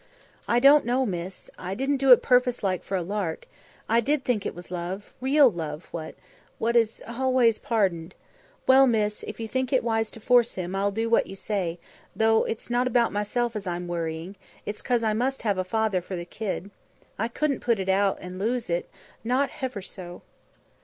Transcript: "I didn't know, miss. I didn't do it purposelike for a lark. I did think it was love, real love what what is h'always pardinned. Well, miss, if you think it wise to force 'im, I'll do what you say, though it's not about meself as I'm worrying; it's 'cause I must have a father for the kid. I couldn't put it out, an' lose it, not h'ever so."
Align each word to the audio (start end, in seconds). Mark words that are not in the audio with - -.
"I 0.47 0.59
didn't 0.59 0.83
know, 0.83 1.05
miss. 1.05 1.51
I 1.59 1.75
didn't 1.75 1.97
do 1.97 2.11
it 2.11 2.23
purposelike 2.23 2.83
for 2.83 2.97
a 2.97 3.03
lark. 3.03 3.45
I 3.87 3.99
did 3.99 4.23
think 4.25 4.47
it 4.47 4.55
was 4.55 4.71
love, 4.71 5.13
real 5.21 5.47
love 5.51 5.89
what 5.91 6.15
what 6.57 6.75
is 6.75 7.03
h'always 7.07 7.59
pardinned. 7.61 8.15
Well, 8.65 8.87
miss, 8.87 9.21
if 9.21 9.39
you 9.39 9.47
think 9.47 9.71
it 9.71 9.83
wise 9.83 10.09
to 10.09 10.19
force 10.19 10.57
'im, 10.57 10.75
I'll 10.75 10.89
do 10.89 11.07
what 11.07 11.27
you 11.27 11.35
say, 11.35 11.77
though 12.15 12.45
it's 12.45 12.71
not 12.71 12.87
about 12.87 13.13
meself 13.13 13.55
as 13.55 13.67
I'm 13.67 13.87
worrying; 13.87 14.37
it's 14.65 14.81
'cause 14.81 15.03
I 15.03 15.13
must 15.13 15.43
have 15.43 15.59
a 15.59 15.63
father 15.63 16.01
for 16.01 16.15
the 16.15 16.25
kid. 16.25 16.71
I 17.19 17.27
couldn't 17.27 17.59
put 17.59 17.77
it 17.79 17.87
out, 17.87 18.17
an' 18.21 18.39
lose 18.39 18.71
it, 18.71 18.89
not 19.23 19.51
h'ever 19.61 19.83
so." 19.85 20.23